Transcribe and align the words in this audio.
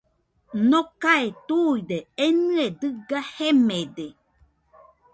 Nokae 0.69 1.27
tuide 1.47 1.97
enɨe 2.25 2.65
dɨga 2.79 3.19
jemede 3.35 4.07